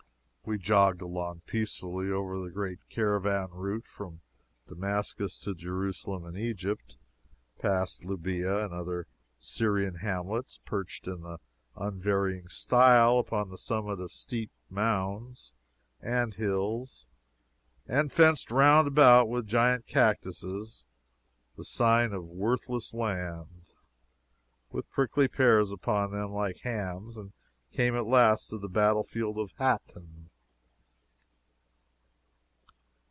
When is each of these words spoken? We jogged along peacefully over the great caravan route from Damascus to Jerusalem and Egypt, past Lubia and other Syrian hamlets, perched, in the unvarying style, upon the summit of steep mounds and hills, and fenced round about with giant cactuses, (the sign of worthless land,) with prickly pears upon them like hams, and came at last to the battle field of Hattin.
We 0.43 0.57
jogged 0.57 1.01
along 1.03 1.41
peacefully 1.45 2.11
over 2.11 2.37
the 2.37 2.49
great 2.49 2.79
caravan 2.89 3.51
route 3.51 3.85
from 3.87 4.19
Damascus 4.67 5.37
to 5.41 5.53
Jerusalem 5.55 6.25
and 6.25 6.35
Egypt, 6.37 6.97
past 7.59 8.03
Lubia 8.03 8.65
and 8.65 8.73
other 8.73 9.05
Syrian 9.39 9.95
hamlets, 9.97 10.59
perched, 10.65 11.07
in 11.07 11.21
the 11.21 11.37
unvarying 11.75 12.47
style, 12.49 13.17
upon 13.19 13.49
the 13.49 13.57
summit 13.57 14.01
of 14.01 14.11
steep 14.11 14.49
mounds 14.67 15.53
and 16.01 16.33
hills, 16.33 17.05
and 17.85 18.11
fenced 18.11 18.49
round 18.51 18.87
about 18.89 19.29
with 19.29 19.47
giant 19.47 19.85
cactuses, 19.85 20.85
(the 21.55 21.63
sign 21.63 22.11
of 22.13 22.25
worthless 22.25 22.93
land,) 22.95 23.67
with 24.71 24.89
prickly 24.89 25.27
pears 25.29 25.71
upon 25.71 26.11
them 26.11 26.31
like 26.31 26.57
hams, 26.57 27.15
and 27.15 27.31
came 27.71 27.95
at 27.95 28.07
last 28.07 28.49
to 28.49 28.57
the 28.57 28.67
battle 28.67 29.03
field 29.03 29.37
of 29.37 29.53
Hattin. 29.57 30.17